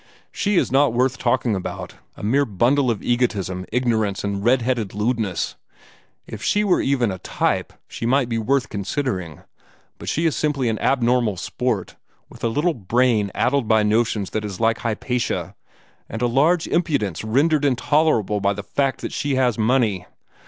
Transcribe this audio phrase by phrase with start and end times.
[0.31, 4.95] "She is not worth talking about a mere bundle of egotism, ignorance, and red headed
[4.95, 5.57] lewdness.
[6.25, 9.41] If she were even a type, she might be worth considering;
[9.99, 11.97] but she is simply an abnormal sport,
[12.31, 15.53] with a little brain addled by notions that she is like Hypatia,
[16.09, 20.07] and a large impudence rendered intolerable by the fact that she has money.